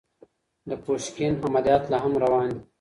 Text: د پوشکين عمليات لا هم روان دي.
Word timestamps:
د 0.69 0.71
پوشکين 0.83 1.33
عمليات 1.45 1.83
لا 1.91 1.97
هم 2.03 2.13
روان 2.23 2.47
دي. 2.55 2.59